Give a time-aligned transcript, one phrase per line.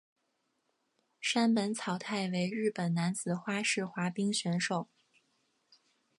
[1.19, 4.89] 山本草太为日本男子花式滑冰选手。